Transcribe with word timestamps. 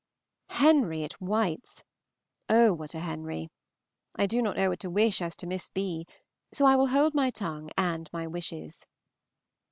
Henry 0.49 1.03
at 1.03 1.13
White's! 1.21 1.83
Oh, 2.49 2.73
what 2.73 2.95
a 2.95 2.99
Henry! 3.01 3.49
I 4.15 4.25
do 4.25 4.41
not 4.41 4.57
know 4.57 4.69
what 4.69 4.79
to 4.79 4.89
wish 4.89 5.21
as 5.21 5.35
to 5.35 5.45
Miss 5.45 5.69
B., 5.69 6.07
so 6.51 6.65
I 6.65 6.75
will 6.75 6.87
hold 6.87 7.13
my 7.13 7.29
tongue 7.29 7.69
and 7.77 8.09
my 8.11 8.25
wishes. 8.25 8.87